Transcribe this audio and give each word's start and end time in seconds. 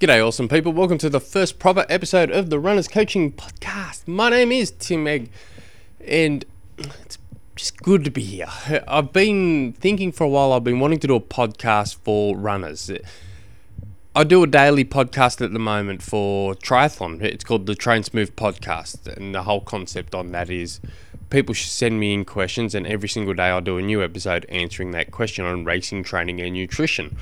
G'day, 0.00 0.24
awesome 0.24 0.48
people. 0.48 0.72
Welcome 0.72 0.98
to 0.98 1.10
the 1.10 1.18
first 1.18 1.58
proper 1.58 1.84
episode 1.88 2.30
of 2.30 2.50
the 2.50 2.60
Runners 2.60 2.86
Coaching 2.86 3.32
Podcast. 3.32 4.06
My 4.06 4.30
name 4.30 4.52
is 4.52 4.70
Tim 4.70 5.08
Egg, 5.08 5.28
and 6.06 6.44
it's 6.78 7.18
just 7.56 7.82
good 7.82 8.04
to 8.04 8.10
be 8.12 8.22
here. 8.22 8.46
I've 8.86 9.12
been 9.12 9.72
thinking 9.72 10.12
for 10.12 10.22
a 10.22 10.28
while, 10.28 10.52
I've 10.52 10.62
been 10.62 10.78
wanting 10.78 11.00
to 11.00 11.08
do 11.08 11.16
a 11.16 11.20
podcast 11.20 11.96
for 12.04 12.36
runners. 12.36 12.88
I 14.14 14.22
do 14.22 14.44
a 14.44 14.46
daily 14.46 14.84
podcast 14.84 15.44
at 15.44 15.52
the 15.52 15.58
moment 15.58 16.00
for 16.00 16.54
triathlon. 16.54 17.20
It's 17.20 17.42
called 17.42 17.66
the 17.66 17.74
Train 17.74 18.04
Smooth 18.04 18.36
Podcast, 18.36 19.08
and 19.08 19.34
the 19.34 19.42
whole 19.42 19.62
concept 19.62 20.14
on 20.14 20.30
that 20.30 20.48
is 20.48 20.78
people 21.28 21.56
should 21.56 21.72
send 21.72 21.98
me 21.98 22.14
in 22.14 22.24
questions, 22.24 22.72
and 22.76 22.86
every 22.86 23.08
single 23.08 23.34
day 23.34 23.46
I'll 23.46 23.60
do 23.60 23.78
a 23.78 23.82
new 23.82 24.00
episode 24.00 24.46
answering 24.48 24.92
that 24.92 25.10
question 25.10 25.44
on 25.44 25.64
racing, 25.64 26.04
training, 26.04 26.40
and 26.40 26.54
nutrition. 26.54 27.16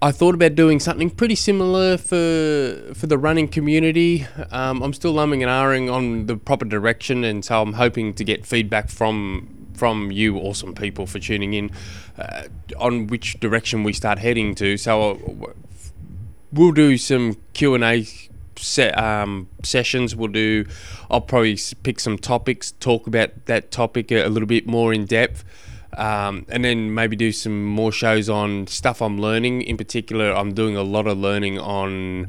I 0.00 0.12
thought 0.12 0.36
about 0.36 0.54
doing 0.54 0.78
something 0.78 1.10
pretty 1.10 1.34
similar 1.34 1.96
for 1.96 2.92
for 2.94 3.06
the 3.08 3.18
running 3.18 3.48
community. 3.48 4.26
Um, 4.52 4.80
I'm 4.80 4.92
still 4.92 5.14
umming 5.14 5.42
and 5.42 5.50
ahhing 5.50 5.92
on 5.92 6.26
the 6.26 6.36
proper 6.36 6.64
direction, 6.64 7.24
and 7.24 7.44
so 7.44 7.60
I'm 7.60 7.72
hoping 7.72 8.14
to 8.14 8.24
get 8.24 8.46
feedback 8.46 8.90
from 8.90 9.48
from 9.74 10.12
you, 10.12 10.36
awesome 10.38 10.74
people, 10.74 11.06
for 11.06 11.18
tuning 11.18 11.54
in 11.54 11.70
uh, 12.16 12.44
on 12.78 13.08
which 13.08 13.40
direction 13.40 13.82
we 13.82 13.92
start 13.92 14.20
heading 14.20 14.54
to. 14.56 14.76
So 14.76 15.10
uh, 15.10 15.52
we'll 16.52 16.72
do 16.72 16.96
some 16.96 17.36
Q 17.54 17.74
and 17.74 17.82
A 17.82 18.06
se- 18.54 18.92
um, 18.92 19.48
sessions. 19.64 20.14
We'll 20.14 20.30
do. 20.30 20.64
I'll 21.10 21.20
probably 21.20 21.58
pick 21.82 21.98
some 21.98 22.18
topics, 22.18 22.70
talk 22.78 23.08
about 23.08 23.46
that 23.46 23.72
topic 23.72 24.12
a 24.12 24.28
little 24.28 24.46
bit 24.46 24.64
more 24.64 24.92
in 24.92 25.06
depth. 25.06 25.44
Um, 25.96 26.44
and 26.48 26.64
then 26.64 26.94
maybe 26.94 27.16
do 27.16 27.32
some 27.32 27.64
more 27.64 27.90
shows 27.92 28.28
on 28.28 28.66
stuff 28.66 29.00
I'm 29.00 29.20
learning. 29.20 29.62
In 29.62 29.76
particular, 29.76 30.32
I'm 30.32 30.52
doing 30.52 30.76
a 30.76 30.82
lot 30.82 31.06
of 31.06 31.18
learning 31.18 31.58
on 31.58 32.28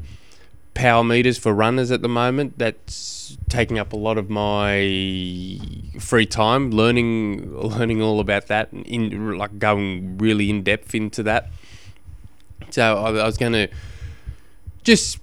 power 0.74 1.04
meters 1.04 1.38
for 1.38 1.54
runners 1.54 1.92
at 1.92 2.02
the 2.02 2.08
moment. 2.08 2.58
That's 2.58 3.38
taking 3.50 3.78
up 3.78 3.92
a 3.94 3.98
lot 3.98 4.18
of 4.18 4.30
my 4.30 5.60
free 6.00 6.26
time, 6.26 6.72
learning 6.72 7.54
learning 7.62 8.02
all 8.02 8.20
about 8.20 8.48
that, 8.48 8.72
and 8.72 8.86
in 8.88 9.38
like 9.38 9.60
going 9.60 10.18
really 10.18 10.50
in 10.50 10.64
depth 10.64 10.96
into 10.96 11.24
that. 11.24 11.50
So 12.70 12.98
I, 12.98 13.10
I 13.10 13.26
was 13.26 13.38
going 13.38 13.54
to 13.54 13.68
just 14.84 15.20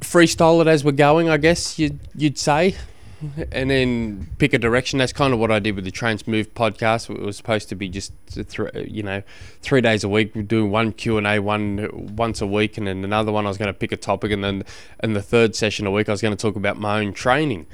freestyle 0.00 0.60
it 0.60 0.66
as 0.66 0.84
we're 0.84 0.92
going, 0.92 1.28
I 1.28 1.36
guess 1.36 1.78
you'd 1.78 2.00
you'd 2.14 2.38
say 2.38 2.74
and 3.52 3.70
then 3.70 4.28
pick 4.38 4.52
a 4.52 4.58
direction. 4.58 4.98
That's 4.98 5.12
kind 5.12 5.32
of 5.32 5.38
what 5.38 5.50
I 5.50 5.58
did 5.58 5.74
with 5.76 5.84
the 5.84 5.90
Train 5.90 6.18
Smooth 6.18 6.52
podcast. 6.54 7.10
It 7.10 7.20
was 7.20 7.36
supposed 7.36 7.68
to 7.70 7.74
be 7.74 7.88
just 7.88 8.12
you 8.74 9.02
know 9.02 9.22
three 9.60 9.80
days 9.80 10.04
a 10.04 10.08
week, 10.08 10.34
we 10.34 10.42
do 10.42 10.66
one 10.66 10.92
Q 10.92 11.18
and 11.18 11.26
A 11.26 11.38
one 11.38 12.14
once 12.16 12.40
a 12.40 12.46
week, 12.46 12.78
and 12.78 12.86
then 12.86 13.04
another 13.04 13.32
one 13.32 13.46
I 13.46 13.48
was 13.48 13.58
going 13.58 13.68
to 13.68 13.78
pick 13.78 13.92
a 13.92 13.96
topic, 13.96 14.32
and 14.32 14.42
then 14.42 14.64
in 15.02 15.12
the 15.12 15.22
third 15.22 15.54
session 15.54 15.86
a 15.86 15.90
week 15.90 16.08
I 16.08 16.12
was 16.12 16.22
going 16.22 16.36
to 16.36 16.40
talk 16.40 16.56
about 16.56 16.78
my 16.78 17.00
own 17.00 17.12
training, 17.12 17.66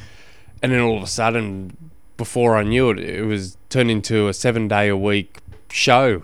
and 0.63 0.73
then 0.73 0.81
all 0.81 0.97
of 0.97 1.03
a 1.03 1.09
sudden, 1.09 1.77
before 2.17 2.57
I 2.57 2.63
knew 2.63 2.91
it, 2.91 2.99
it 2.99 3.25
was 3.25 3.57
turned 3.69 3.91
into 3.91 4.29
a 4.29 4.35
seven 4.35 4.69
day 4.69 4.89
a 4.89 4.97
week 4.97 5.39
show 5.71 6.23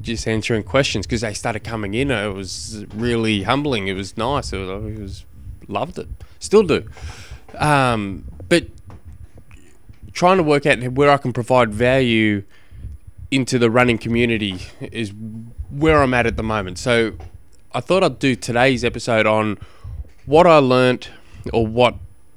just 0.00 0.26
answering 0.26 0.64
questions 0.64 1.06
because 1.06 1.20
they 1.20 1.32
started 1.32 1.62
coming 1.62 1.94
in 1.94 2.10
it 2.10 2.34
was 2.34 2.84
really 2.94 3.44
humbling. 3.44 3.88
It 3.88 3.94
was 3.94 4.16
nice. 4.16 4.52
It 4.52 4.58
was, 4.58 4.68
it 4.84 5.00
was 5.00 5.24
loved 5.68 5.98
it. 5.98 6.08
Still 6.38 6.62
do. 6.62 6.88
Um, 7.56 8.24
but 8.50 8.66
trying 10.12 10.36
to 10.36 10.42
work 10.42 10.66
out 10.66 10.82
where 10.92 11.08
I 11.08 11.16
can 11.16 11.32
provide 11.32 11.72
value 11.72 12.42
into 13.30 13.58
the 13.58 13.70
running 13.70 13.96
community 13.96 14.58
is 14.80 15.14
where 15.70 16.02
I'm 16.02 16.12
at 16.12 16.26
at 16.26 16.36
the 16.36 16.42
moment. 16.42 16.78
So 16.78 17.12
I 17.72 17.80
thought 17.80 18.02
I'd 18.02 18.18
do 18.18 18.34
today's 18.34 18.84
episode 18.84 19.24
on 19.24 19.56
what 20.26 20.46
I 20.46 20.58
learnt 20.58 21.10
or 21.52 21.66
what 21.66 21.94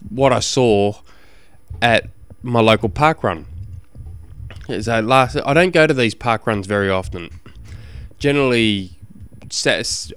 what 0.09 0.31
I 0.31 0.39
saw 0.39 0.93
at 1.81 2.09
my 2.43 2.61
local 2.61 2.89
park 2.89 3.23
run. 3.23 3.45
So 4.81 4.99
last, 5.01 5.37
I 5.45 5.53
don't 5.53 5.71
go 5.71 5.87
to 5.87 5.93
these 5.93 6.13
park 6.13 6.45
runs 6.45 6.67
very 6.67 6.89
often. 6.89 7.29
Generally, 8.19 8.91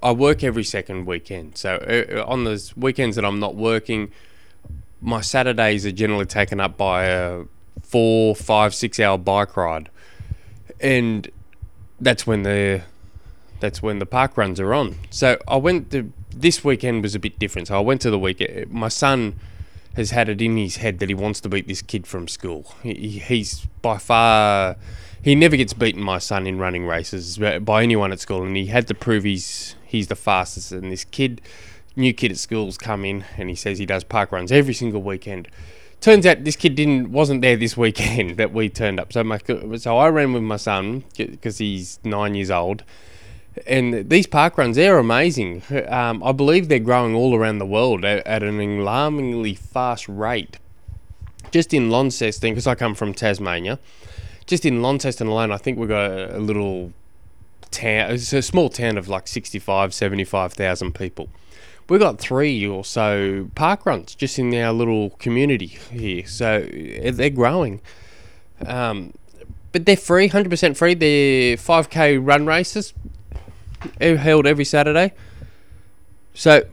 I 0.03 0.13
work 0.13 0.45
every 0.45 0.65
second 0.65 1.07
weekend. 1.07 1.57
So 1.57 1.77
uh, 1.77 2.25
on 2.31 2.45
those 2.45 2.77
weekends 2.77 3.17
that 3.17 3.25
I'm 3.25 3.41
not 3.41 3.57
working, 3.57 4.13
my 5.01 5.21
Saturdays 5.21 5.85
are 5.87 5.93
generally 5.93 6.27
taken 6.27 6.61
up 6.61 6.77
by 6.77 7.05
a 7.05 7.45
four, 7.83 8.35
five, 8.35 8.75
six 8.75 8.99
hour 8.99 9.19
bike 9.19 9.57
ride, 9.57 9.91
and 10.81 11.31
that's 12.01 12.27
when 12.27 12.43
the 12.43 12.83
that's 13.61 13.83
when 13.83 13.99
the 13.99 14.07
park 14.07 14.37
runs 14.37 14.61
are 14.61 14.75
on. 14.75 14.97
So 15.11 15.39
I 15.49 15.57
went 15.57 15.91
to 15.93 16.13
this 16.31 16.63
weekend 16.63 17.03
was 17.03 17.15
a 17.15 17.19
bit 17.19 17.39
different. 17.39 17.69
So 17.69 17.77
I 17.77 17.81
went 17.81 18.01
to 18.03 18.11
the 18.11 18.19
weekend. 18.19 18.71
My 18.71 18.89
son 18.89 19.39
has 19.95 20.11
had 20.11 20.29
it 20.29 20.43
in 20.43 20.59
his 20.59 20.77
head 20.77 20.99
that 20.99 21.09
he 21.09 21.15
wants 21.15 21.41
to 21.41 21.49
beat 21.49 21.67
this 21.67 21.81
kid 21.81 22.07
from 22.07 22.29
school. 22.29 22.75
He, 22.83 23.19
he's 23.19 23.67
by 23.81 23.97
far 23.97 24.77
he 25.27 25.35
never 25.35 25.57
gets 25.57 25.73
beaten. 25.73 26.03
My 26.03 26.19
son 26.19 26.47
in 26.47 26.59
running 26.59 26.87
races 26.87 27.39
by 27.39 27.83
anyone 27.83 28.13
at 28.13 28.21
school, 28.21 28.45
and 28.45 28.57
he 28.57 28.67
had 28.67 28.87
to 28.89 28.95
prove 28.95 29.25
he's 29.25 29.75
he's 29.85 30.07
the 30.07 30.15
fastest. 30.15 30.71
And 30.71 30.93
this 30.93 31.05
kid 31.05 31.41
new 31.97 32.13
kid 32.13 32.31
at 32.31 32.39
school's 32.39 32.79
come 32.79 33.05
in 33.05 33.25
and 33.37 33.49
he 33.49 33.55
says 33.55 33.79
he 33.79 33.87
does 33.87 34.05
park 34.05 34.31
runs 34.31 34.53
every 34.53 34.75
single 34.75 35.03
weekend. 35.03 35.49
Turns 36.01 36.27
out 36.27 36.45
this 36.45 36.57
kid 36.57 36.75
didn't 36.75 37.11
wasn't 37.11 37.41
there 37.41 37.57
this 37.57 37.77
weekend 37.85 38.37
that 38.37 38.53
we 38.53 38.69
turned 38.69 39.01
up. 39.01 39.13
So 39.13 39.25
my 39.25 39.41
so 39.77 39.99
I 39.99 40.09
ran 40.09 40.33
with 40.33 40.43
my 40.43 40.57
son 40.57 41.05
because 41.17 41.59
he's 41.59 41.99
nine 42.05 42.35
years 42.35 42.51
old, 42.51 42.85
and 43.67 44.09
these 44.11 44.27
park 44.27 44.59
runs 44.59 44.77
they're 44.77 44.99
amazing. 44.99 45.63
Um, 45.89 46.23
I 46.23 46.33
believe 46.33 46.69
they're 46.69 46.79
growing 46.79 47.15
all 47.15 47.35
around 47.35 47.59
the 47.59 47.67
world 47.67 48.05
at, 48.05 48.27
at 48.27 48.43
an 48.43 48.61
alarmingly 48.61 49.55
fast 49.55 50.09
rate. 50.09 50.59
Just 51.51 51.73
in 51.73 51.91
Launceston, 51.91 52.51
because 52.51 52.67
I 52.67 52.75
come 52.75 52.95
from 52.95 53.15
Tasmania, 53.15 53.79
just 54.47 54.67
in 54.67 54.83
Launceston 54.83 55.29
alone, 55.29 55.53
I 55.53 55.57
think 55.57 55.79
we've 55.79 55.89
got 55.89 56.11
a, 56.11 56.39
little 56.39 56.93
town. 57.71 58.11
It's 58.11 58.33
a 58.33 58.43
small 58.43 58.69
town 58.69 58.99
of 58.99 59.09
like 59.09 59.29
65, 59.29 59.95
75,000 59.95 60.95
people 60.95 61.29
we've 61.89 62.01
got 62.01 62.19
three 62.19 62.67
or 62.67 62.85
so 62.85 63.49
park 63.55 63.87
runs 63.87 64.15
just 64.15 64.39
in 64.39 64.55
our 64.55 64.73
little 64.73 65.11
community 65.11 65.67
here. 65.67 66.27
So 66.27 66.69
eh, 66.73 67.11
they're 67.13 67.31
growing. 67.31 67.81
Um, 68.67 69.13
but 69.73 69.85
they're 69.85 69.97
free, 69.97 70.29
100% 70.31 70.77
free. 70.77 70.95
They're 70.95 71.57
5k 71.57 72.27
run 72.27 72.47
races 72.47 72.95
held 74.01 74.47
every 74.47 74.65
Saturday. 74.65 75.13
So 76.35 76.65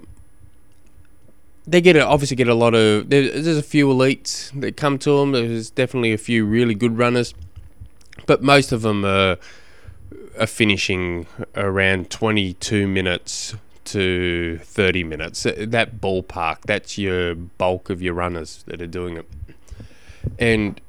they 1.66 1.82
get 1.82 1.96
a, 1.96 2.06
obviously 2.06 2.36
get 2.36 2.48
a 2.48 2.56
lot 2.56 2.74
of 2.74 3.10
there's, 3.10 3.46
there's 3.46 3.58
a 3.58 3.64
few 3.64 3.88
elites 3.88 4.58
that 4.60 4.78
come 4.78 4.98
to 5.00 5.20
them. 5.20 5.32
There's 5.32 5.70
definitely 5.70 6.14
a 6.14 6.18
few 6.18 6.46
really 6.46 6.76
good 6.76 6.98
runners, 6.98 7.34
but 8.26 8.42
most 8.42 8.72
of 8.72 8.82
them 8.82 9.06
are, 9.06 9.38
are 10.40 10.48
finishing 10.48 11.26
around 11.56 12.10
22 12.10 12.88
minutes 12.88 13.56
to 13.86 14.60
30 14.64 15.04
minutes. 15.04 15.44
That 15.44 16.00
ballpark, 16.02 16.62
that's 16.66 16.98
your 16.98 17.36
bulk 17.36 17.90
of 17.90 18.02
your 18.02 18.14
runners 18.14 18.64
that 18.68 18.82
are 18.82 18.88
doing 18.88 19.18
it. 19.18 19.30
And 20.40 20.80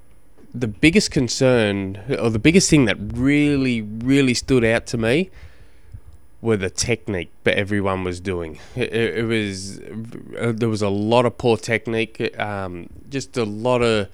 the 0.54 0.68
biggest 0.68 1.10
concern, 1.10 2.00
or 2.18 2.30
the 2.30 2.38
biggest 2.38 2.70
thing 2.70 2.84
that 2.84 2.96
really, 2.98 3.82
really 3.82 4.34
stood 4.34 4.64
out 4.64 4.86
to 4.86 4.98
me, 4.98 5.30
were 6.40 6.56
the 6.58 6.70
technique 6.70 7.32
that 7.44 7.56
everyone 7.56 8.04
was 8.04 8.20
doing. 8.20 8.58
It, 8.76 8.92
it 8.92 9.24
was 9.24 9.80
uh, 10.38 10.52
there 10.54 10.68
was 10.68 10.82
a 10.82 10.90
lot 10.90 11.24
of 11.24 11.38
poor 11.38 11.56
technique, 11.56 12.38
um, 12.38 12.88
just 13.08 13.36
a 13.36 13.44
lot 13.44 13.82
of 13.82 14.08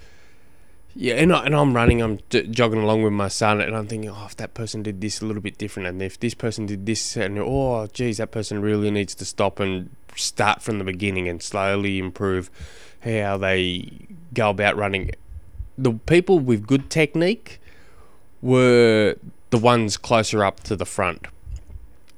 yeah, 0.94 1.14
and, 1.14 1.32
I, 1.32 1.44
and 1.44 1.54
I'm 1.54 1.74
running, 1.74 2.02
I'm 2.02 2.18
jogging 2.28 2.82
along 2.82 3.02
with 3.02 3.12
my 3.12 3.28
son, 3.28 3.60
and 3.60 3.76
I'm 3.76 3.86
thinking, 3.86 4.10
oh, 4.10 4.26
if 4.26 4.36
that 4.36 4.54
person 4.54 4.82
did 4.82 5.00
this 5.00 5.20
a 5.20 5.26
little 5.26 5.42
bit 5.42 5.56
different, 5.56 5.88
and 5.88 6.02
if 6.02 6.18
this 6.18 6.34
person 6.34 6.66
did 6.66 6.86
this, 6.86 7.16
and 7.16 7.38
oh, 7.38 7.86
geez, 7.92 8.16
that 8.18 8.32
person 8.32 8.60
really 8.60 8.90
needs 8.90 9.14
to 9.16 9.25
stop 9.25 9.60
and 9.60 9.90
start 10.16 10.62
from 10.62 10.78
the 10.78 10.84
beginning 10.84 11.28
and 11.28 11.42
slowly 11.42 11.98
improve 11.98 12.50
how 13.04 13.37
they 13.37 14.08
go 14.34 14.50
about 14.50 14.76
running. 14.76 15.12
The 15.78 15.92
people 15.92 16.38
with 16.38 16.66
good 16.66 16.90
technique 16.90 17.60
were 18.43 19.16
the 19.50 19.58
ones 19.58 19.96
closer 19.96 20.44
up 20.44 20.60
to 20.64 20.76
the 20.76 20.84
front. 20.84 21.26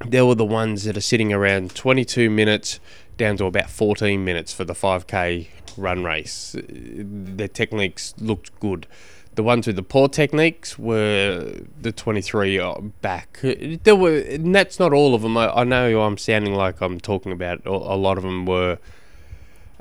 They 0.04 0.22
were 0.22 0.34
the 0.34 0.44
ones 0.44 0.84
that 0.84 0.96
are 0.96 1.02
sitting 1.02 1.32
around 1.32 1.74
22 1.74 2.28
minutes 2.30 2.80
down 3.16 3.36
to 3.36 3.44
about 3.44 3.70
14 3.70 4.24
minutes 4.24 4.52
for 4.52 4.64
the 4.64 4.72
5k 4.72 5.48
run 5.76 6.04
race. 6.04 6.54
Their 6.58 7.48
techniques 7.48 8.14
looked 8.18 8.58
good. 8.60 8.86
The 9.34 9.42
ones 9.42 9.66
with 9.66 9.76
the 9.76 9.82
poor 9.82 10.08
techniques 10.08 10.78
were 10.78 11.54
the 11.80 11.92
23 11.92 12.58
uh, 12.58 12.74
back. 13.00 13.38
There 13.42 13.96
were, 13.96 14.18
and 14.18 14.54
that's 14.54 14.78
not 14.78 14.92
all 14.92 15.14
of 15.14 15.22
them. 15.22 15.36
I, 15.36 15.48
I 15.50 15.64
know 15.64 16.02
I'm 16.02 16.18
sounding 16.18 16.54
like 16.54 16.82
I'm 16.82 17.00
talking 17.00 17.32
about 17.32 17.64
a 17.64 17.70
lot 17.70 18.18
of 18.18 18.24
them 18.24 18.44
were 18.44 18.78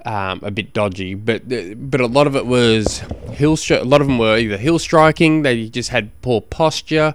um, 0.06 0.40
a 0.42 0.52
bit 0.52 0.72
dodgy, 0.74 1.16
but 1.16 1.50
but 1.50 2.00
a 2.00 2.08
lot 2.08 2.28
of 2.28 2.36
it 2.36 2.46
was 2.46 3.00
hill. 3.34 3.58
A 3.72 3.84
lot 3.84 4.00
of 4.00 4.08
them 4.08 4.18
were 4.18 4.38
either 4.38 4.58
heel 4.58 4.80
striking. 4.80 5.42
They 5.42 5.68
just 5.68 5.90
had 5.90 6.20
poor 6.22 6.40
posture, 6.40 7.14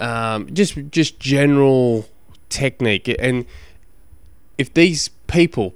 um, 0.00 0.52
just 0.54 0.74
just 0.90 1.20
general 1.20 2.08
technique 2.48 3.14
and 3.18 3.44
if 4.58 4.74
these 4.74 5.08
people, 5.28 5.74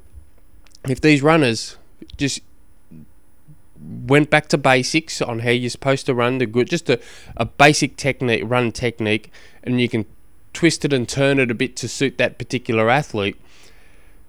if 0.88 1.00
these 1.00 1.22
runners 1.22 1.78
just 2.16 2.40
went 4.06 4.30
back 4.30 4.48
to 4.48 4.58
basics 4.58 5.20
on 5.20 5.40
how 5.40 5.50
you're 5.50 5.70
supposed 5.70 6.06
to 6.06 6.14
run 6.14 6.38
the 6.38 6.46
good, 6.46 6.68
just 6.68 6.88
a, 6.88 7.00
a 7.36 7.44
basic 7.44 7.96
technique, 7.96 8.42
run 8.46 8.72
technique, 8.72 9.30
and 9.62 9.80
you 9.80 9.88
can 9.88 10.06
twist 10.52 10.84
it 10.84 10.92
and 10.92 11.08
turn 11.08 11.38
it 11.38 11.50
a 11.50 11.54
bit 11.54 11.76
to 11.76 11.88
suit 11.88 12.18
that 12.18 12.38
particular 12.38 12.90
athlete, 12.90 13.36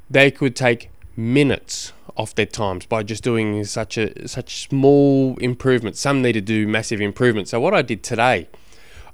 they 0.10 0.32
could 0.32 0.56
take 0.56 0.90
minutes 1.16 1.94
off 2.16 2.36
their 2.36 2.46
times 2.46 2.86
by 2.86 3.04
just 3.04 3.24
doing 3.24 3.64
such 3.64 3.98
a 3.98 4.28
such 4.28 4.68
small 4.68 5.36
improvements. 5.38 6.00
Some 6.00 6.22
need 6.22 6.34
to 6.34 6.42
do 6.42 6.68
massive 6.68 7.02
improvements. 7.02 7.52
So 7.52 7.60
what 7.60 7.74
I 7.74 7.82
did 7.82 8.04
today 8.04 8.48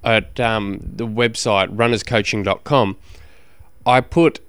at 0.03 0.39
um, 0.39 0.79
the 0.81 1.07
website 1.07 1.75
runnerscoaching.com, 1.75 2.97
I 3.85 4.01
put 4.01 4.39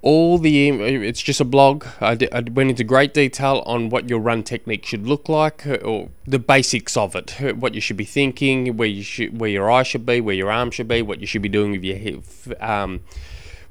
all 0.00 0.38
the 0.38 0.68
it's 0.68 1.20
just 1.20 1.40
a 1.40 1.44
blog. 1.44 1.84
I, 2.00 2.16
went 2.52 2.70
into 2.70 2.84
great 2.84 3.14
detail 3.14 3.62
on 3.66 3.88
what 3.88 4.08
your 4.08 4.20
run 4.20 4.42
technique 4.42 4.86
should 4.86 5.06
look 5.06 5.28
like, 5.28 5.66
uh, 5.66 5.74
or 5.76 6.10
the 6.26 6.38
basics 6.38 6.96
of 6.96 7.16
it, 7.16 7.40
uh, 7.42 7.54
what 7.54 7.74
you 7.74 7.80
should 7.80 7.96
be 7.96 8.04
thinking, 8.04 8.76
where 8.76 8.88
you 8.88 9.02
should, 9.02 9.40
where 9.40 9.50
your 9.50 9.70
eye 9.70 9.82
should 9.82 10.06
be, 10.06 10.20
where 10.20 10.34
your 10.34 10.50
arm 10.50 10.70
should 10.70 10.88
be, 10.88 11.02
what 11.02 11.20
you 11.20 11.26
should 11.26 11.42
be 11.42 11.48
doing 11.48 11.72
with 11.72 11.84
your 11.84 12.22
um, 12.60 13.00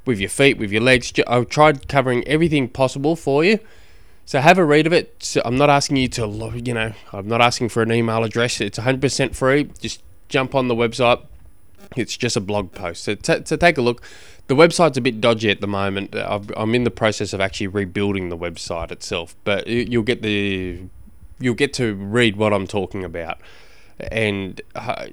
with 0.06 0.19
your 0.19 0.29
feet, 0.29 0.57
with 0.57 0.71
your 0.71 0.81
legs. 0.81 1.13
I've 1.27 1.50
tried 1.50 1.88
covering 1.88 2.27
everything 2.27 2.69
possible 2.69 3.15
for 3.15 3.44
you. 3.44 3.59
So 4.25 4.41
have 4.41 4.57
a 4.57 4.65
read 4.65 4.85
of 4.88 4.94
it. 4.94 5.23
So 5.23 5.41
I'm 5.45 5.57
not 5.57 5.69
asking 5.69 5.97
you 5.97 6.09
to, 6.09 6.51
you 6.56 6.73
know, 6.73 6.94
I'm 7.13 7.27
not 7.27 7.41
asking 7.41 7.69
for 7.69 7.81
an 7.81 7.91
email 7.91 8.23
address. 8.25 8.59
It's 8.59 8.77
100% 8.77 9.35
free. 9.35 9.69
Just 9.80 10.01
jump 10.27 10.53
on 10.53 10.68
the 10.68 10.75
website. 10.75 11.23
It's 11.95 12.18
just 12.18 12.35
a 12.35 12.41
blog 12.41 12.71
post. 12.71 13.03
So, 13.03 13.15
t- 13.15 13.39
take 13.39 13.77
a 13.77 13.81
look. 13.81 14.01
The 14.47 14.56
website's 14.56 14.97
a 14.97 15.01
bit 15.01 15.19
dodgy 15.19 15.50
at 15.50 15.62
the 15.62 15.68
moment. 15.68 16.15
i 16.15 16.39
am 16.56 16.74
in 16.74 16.83
the 16.83 16.91
process 16.91 17.33
of 17.33 17.41
actually 17.41 17.68
rebuilding 17.68 18.29
the 18.29 18.38
website 18.38 18.91
itself, 18.91 19.35
but 19.44 19.68
you'll 19.68 20.03
get 20.03 20.21
the 20.21 20.79
you'll 21.39 21.56
get 21.56 21.74
to 21.74 21.95
read 21.95 22.35
what 22.38 22.53
I'm 22.53 22.68
talking 22.68 23.03
about, 23.03 23.39
and 24.00 24.62
uh, 24.75 25.07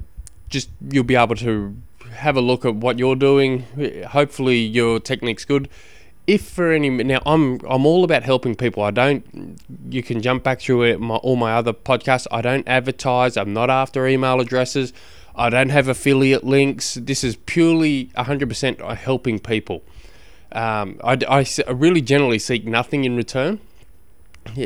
just 0.49 0.70
you'll 0.88 1.05
be 1.05 1.16
able 1.16 1.37
to 1.37 1.76
have 2.12 2.37
a 2.37 2.40
look 2.40 2.64
at 2.64 2.76
what 2.76 2.99
you're 2.99 3.17
doing. 3.17 3.64
Hopefully, 4.08 4.58
your 4.58 5.00
technique's 5.00 5.44
good. 5.44 5.69
If 6.26 6.43
for 6.49 6.72
any 6.72 6.88
now, 6.88 7.20
I'm 7.26 7.60
I'm 7.69 7.84
all 7.84 8.05
about 8.05 8.22
helping 8.22 8.55
people. 8.55 8.82
I 8.82 8.90
don't. 8.90 9.58
You 9.90 10.02
can 10.02 10.22
jump 10.22 10.43
back 10.44 10.60
through 10.60 10.84
it, 10.84 11.00
my, 11.00 11.17
all 11.17 11.37
my 11.37 11.55
other 11.55 11.72
podcasts. 11.72 12.26
I 12.31 12.40
don't 12.40 12.67
advertise. 12.69 13.37
I'm 13.37 13.52
not 13.52 13.69
after 13.69 14.06
email 14.06 14.40
addresses. 14.40 14.93
I 15.36 15.50
don't 15.50 15.70
have 15.70 15.88
affiliate 15.88 16.44
links. 16.44 16.94
This 16.94 17.25
is 17.25 17.36
purely 17.36 18.06
100% 18.16 18.96
helping 18.96 19.38
people. 19.40 19.82
Um, 20.52 21.00
I, 21.02 21.19
I, 21.28 21.72
really 21.72 22.00
generally 22.00 22.38
seek 22.38 22.64
nothing 22.64 23.04
in 23.04 23.16
return. 23.16 23.58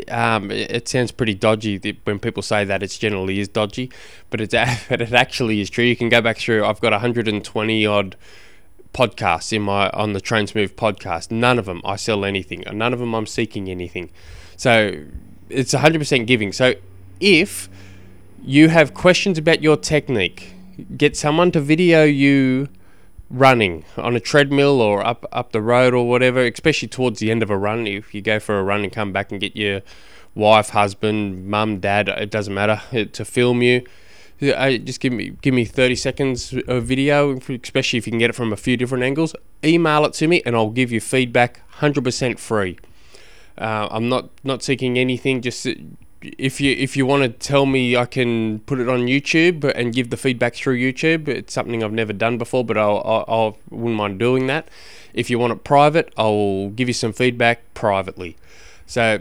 Um, 0.09 0.51
it 0.51 0.89
sounds 0.89 1.13
pretty 1.13 1.35
dodgy 1.35 1.97
when 2.05 2.19
people 2.19 2.43
say 2.43 2.65
that 2.65 2.83
it 2.83 2.89
generally 2.91 3.39
is 3.39 3.49
dodgy, 3.49 3.91
but 4.29 4.41
it's 4.41 4.53
but 4.89 5.01
it 5.01 5.13
actually 5.13 5.61
is 5.61 5.71
true. 5.71 5.85
You 5.85 5.97
can 5.97 6.11
go 6.11 6.21
back 6.21 6.37
through. 6.37 6.65
I've 6.65 6.81
got 6.81 6.93
120 6.93 7.87
odd 7.87 8.17
podcasts 8.93 9.53
in 9.53 9.63
my 9.63 9.89
on 9.91 10.13
the 10.13 10.21
Train 10.21 10.47
Smooth 10.47 10.77
podcast. 10.77 11.31
None 11.31 11.59
of 11.59 11.67
them 11.67 11.81
I 11.85 11.97
sell 11.97 12.25
anything. 12.25 12.65
None 12.71 12.93
of 12.93 12.99
them 12.99 13.15
I'm 13.15 13.27
seeking 13.27 13.71
anything. 13.71 14.11
So 14.57 15.05
it's 15.49 15.73
100% 15.73 16.27
giving. 16.27 16.53
So 16.53 16.75
if 17.21 17.71
you 18.43 18.69
have 18.69 18.93
questions 18.93 19.39
about 19.39 19.63
your 19.63 19.77
technique, 19.77 20.55
get 20.97 21.17
someone 21.17 21.51
to 21.53 21.61
video 21.61 22.05
you 22.05 22.69
running 23.31 23.85
on 23.97 24.17
a 24.17 24.21
treadmill 24.21 24.81
or 24.81 25.07
up 25.07 25.27
up 25.33 25.53
the 25.53 25.61
road 25.61 25.95
or 25.95 26.09
whatever, 26.09 26.45
especially 26.45 26.89
towards 26.89 27.21
the 27.21 27.31
end 27.31 27.43
of 27.43 27.51
a 27.51 27.57
run. 27.57 27.87
If 27.87 28.15
you 28.15 28.23
go 28.23 28.39
for 28.39 28.59
a 28.59 28.63
run 28.63 28.83
and 28.83 28.93
come 28.93 29.13
back 29.13 29.31
and 29.31 29.41
get 29.41 29.57
your 29.57 29.83
wife, 30.35 30.71
husband, 30.71 31.47
mum, 31.49 31.81
dad, 31.81 32.09
it 32.09 32.31
doesn't 32.31 32.55
matter 32.55 32.81
to 33.13 33.25
film 33.25 33.63
you. 33.63 33.85
just 34.41 35.01
give 35.01 35.13
me 35.13 35.31
give 35.43 35.53
me 35.53 35.65
30 35.65 35.97
seconds 35.97 36.55
of 36.69 36.85
video, 36.85 37.39
especially 37.63 37.99
if 37.99 38.07
you 38.07 38.13
can 38.13 38.19
get 38.19 38.31
it 38.31 38.35
from 38.35 38.53
a 38.53 38.57
few 38.57 38.77
different 38.77 39.05
angles. 39.05 39.35
Email 39.65 40.05
it 40.05 40.13
to 40.15 40.29
me 40.29 40.43
and 40.47 40.55
I'll 40.55 40.71
give 40.71 40.93
you 40.93 41.01
feedback 41.01 41.61
100% 41.79 42.39
free. 42.39 42.79
Uh, 43.57 43.89
I'm 43.91 44.09
not 44.09 44.31
not 44.45 44.63
seeking 44.63 44.99
anything. 44.99 45.43
Just 45.43 45.67
if 46.21 46.61
you 46.61 46.73
if 46.73 46.97
you 46.97 47.07
want 47.07 47.23
to 47.23 47.29
tell 47.29 47.67
me 47.67 47.97
I 47.97 48.07
can 48.07 48.61
put 48.61 48.81
it 48.81 48.89
on 48.89 49.01
YouTube 49.01 49.65
and 49.75 49.95
give 49.95 50.11
the 50.11 50.17
feedback 50.17 50.55
through 50.55 50.79
YouTube, 50.79 51.29
it's 51.29 51.53
something 51.53 51.83
I've 51.83 51.93
never 51.93 52.13
done 52.13 52.39
before, 52.39 52.65
but 52.65 52.77
I'll, 52.77 53.03
I'll, 53.05 53.25
I'll 53.29 53.59
wouldn't 53.71 53.97
mind 53.97 54.19
doing 54.19 54.47
that. 54.49 54.69
If 55.15 55.31
you 55.31 55.39
want 55.39 55.53
it 55.53 55.65
private, 55.65 56.13
I'll 56.17 56.71
give 56.71 56.89
you 56.89 56.95
some 56.95 57.13
feedback 57.13 57.75
privately. 57.75 58.37
So 58.87 59.21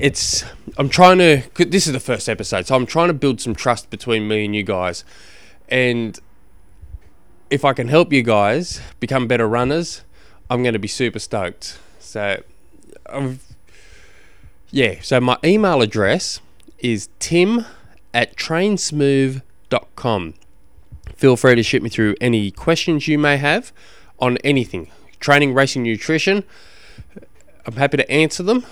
it's 0.00 0.44
I'm 0.78 0.88
trying 0.88 1.18
to. 1.18 1.42
This 1.56 1.86
is 1.86 1.92
the 1.92 2.00
first 2.00 2.28
episode, 2.28 2.66
so 2.66 2.74
I'm 2.74 2.86
trying 2.86 3.08
to 3.08 3.14
build 3.14 3.40
some 3.40 3.54
trust 3.54 3.90
between 3.90 4.28
me 4.28 4.44
and 4.44 4.54
you 4.54 4.62
guys, 4.62 5.04
and 5.68 6.18
if 7.50 7.64
I 7.64 7.72
can 7.72 7.88
help 7.88 8.12
you 8.12 8.22
guys 8.22 8.80
become 9.00 9.26
better 9.26 9.46
runners, 9.46 10.02
I'm 10.48 10.62
going 10.62 10.72
to 10.72 10.78
be 10.78 10.88
super 10.88 11.18
stoked. 11.18 11.78
So 11.98 12.42
I've 13.06 13.51
yeah, 14.72 14.96
so 15.02 15.20
my 15.20 15.38
email 15.44 15.82
address 15.82 16.40
is 16.78 17.08
tim 17.18 17.66
at 18.12 18.34
trainsmooth.com. 18.36 20.34
Feel 21.14 21.36
free 21.36 21.54
to 21.54 21.62
shoot 21.62 21.82
me 21.82 21.90
through 21.90 22.16
any 22.20 22.50
questions 22.50 23.06
you 23.06 23.18
may 23.18 23.36
have 23.36 23.72
on 24.18 24.38
anything 24.38 24.90
training, 25.20 25.54
racing, 25.54 25.84
nutrition. 25.84 26.42
I'm 27.64 27.74
happy 27.74 27.96
to 27.98 28.10
answer 28.10 28.42
them. 28.42 28.66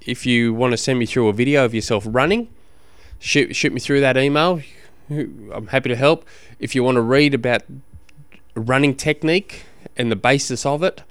If 0.00 0.26
you 0.26 0.52
want 0.52 0.72
to 0.72 0.76
send 0.76 0.98
me 0.98 1.06
through 1.06 1.28
a 1.28 1.32
video 1.32 1.64
of 1.64 1.72
yourself 1.72 2.04
running, 2.08 2.48
shoot, 3.20 3.54
shoot 3.54 3.72
me 3.72 3.78
through 3.78 4.00
that 4.00 4.16
email. 4.16 4.60
I'm 5.08 5.68
happy 5.68 5.88
to 5.90 5.94
help. 5.94 6.26
If 6.58 6.74
you 6.74 6.82
want 6.82 6.96
to 6.96 7.00
read 7.00 7.32
about 7.32 7.62
running 8.56 8.96
technique 8.96 9.64
and 9.96 10.10
the 10.10 10.16
basis 10.16 10.66
of 10.66 10.82
it, 10.82 11.02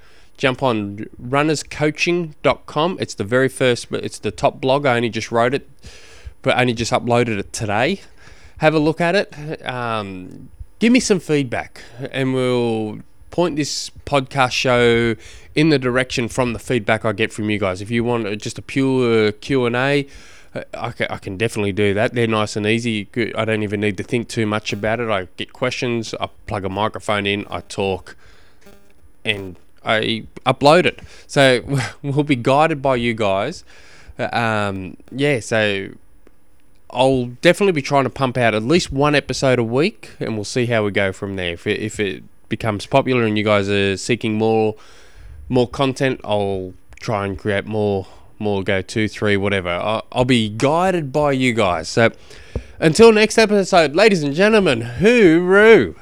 jump 0.42 0.64
on 0.64 0.98
runnerscoaching.com. 1.22 2.98
It's 3.00 3.14
the 3.14 3.24
very 3.24 3.48
first, 3.48 3.92
but 3.92 4.04
it's 4.04 4.18
the 4.18 4.32
top 4.32 4.60
blog. 4.60 4.88
I 4.88 4.96
only 4.96 5.10
just 5.10 5.32
wrote 5.32 5.54
it, 5.54 5.70
but 6.42 6.58
only 6.60 6.74
just 6.74 6.92
uploaded 6.92 7.38
it 7.38 7.54
today. 7.54 8.02
Have 8.58 8.74
a 8.74 8.80
look 8.80 9.00
at 9.00 9.16
it. 9.16 9.64
Um, 9.68 10.50
give 10.80 10.92
me 10.92 11.00
some 11.00 11.20
feedback, 11.20 11.84
and 12.12 12.34
we'll 12.34 13.02
point 13.30 13.56
this 13.56 13.92
podcast 14.06 14.54
show 14.54 15.16
in 15.54 15.70
the 15.70 15.78
direction 15.78 16.28
from 16.28 16.54
the 16.54 16.60
feedback 16.60 17.06
I 17.06 17.12
get 17.12 17.32
from 17.32 17.52
you 17.52 17.60
guys. 17.60 17.80
If 17.80 17.92
you 17.92 18.04
want 18.04 18.42
just 18.42 18.58
a 18.58 18.64
pure 18.64 19.32
Q 19.32 19.68
and 19.68 19.76
A. 19.76 20.08
I 20.54 20.94
I 21.10 21.18
can 21.18 21.38
definitely 21.38 21.72
do 21.72 21.94
that. 21.94 22.14
They're 22.14 22.28
nice 22.28 22.58
and 22.58 22.66
easy. 22.66 23.08
I 23.38 23.46
don't 23.46 23.64
even 23.64 23.80
need 23.80 23.96
to 23.98 24.04
think 24.04 24.28
too 24.28 24.46
much 24.46 24.74
about 24.74 25.00
it. 25.00 25.10
I 25.10 25.30
get 25.38 25.54
questions, 25.54 26.14
I 26.20 26.28
plug 26.46 26.66
a 26.66 26.70
microphone 26.70 27.26
in, 27.26 27.46
I 27.50 27.62
talk, 27.62 28.18
and 29.24 29.56
I 29.84 30.26
upload 30.46 30.86
it. 30.86 31.00
So 31.28 31.62
we'll 32.02 32.24
be 32.24 32.36
guided 32.36 32.82
by 32.82 32.96
you 32.96 33.14
guys. 33.14 33.64
Um, 34.18 34.98
yeah, 35.12 35.40
so 35.40 35.90
I'll 36.92 37.28
definitely 37.42 37.74
be 37.74 37.82
trying 37.82 38.04
to 38.04 38.10
pump 38.10 38.38
out 38.38 38.54
at 38.54 38.64
least 38.64 38.92
one 38.92 39.16
episode 39.16 39.60
a 39.60 39.64
week, 39.64 40.12
and 40.20 40.36
we'll 40.36 40.44
see 40.44 40.66
how 40.66 40.84
we 40.84 40.92
go 40.92 41.12
from 41.12 41.36
there. 41.36 41.54
If 41.54 41.66
it, 41.66 41.80
if 41.80 42.00
it 42.00 42.24
becomes 42.50 42.86
popular 42.86 43.24
and 43.24 43.38
you 43.38 43.44
guys 43.44 43.70
are 43.70 43.98
seeking 43.98 44.36
more 44.36 44.76
more 45.50 45.68
content, 45.68 46.22
I'll 46.24 46.74
try 47.00 47.26
and 47.26 47.38
create 47.38 47.66
more 47.66 48.08
more 48.40 48.64
go 48.64 48.82
two 48.82 49.08
three 49.08 49.38
whatever. 49.38 49.70
I'll, 49.70 50.06
I'll 50.12 50.26
be 50.26 50.50
guided 50.50 51.12
by 51.12 51.32
you 51.32 51.54
guys. 51.54 51.90
So 51.90 52.12
until 52.80 53.12
next 53.12 53.38
episode, 53.38 53.96
ladies 53.96 54.24
and 54.24 54.36
gentlemen, 54.36 54.82
hooroo! 54.82 55.96